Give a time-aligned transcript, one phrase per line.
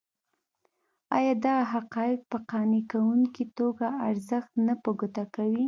[1.17, 5.59] ایا دغه حقایق په قانع کوونکې توګه ارزښت نه په ګوته کوي.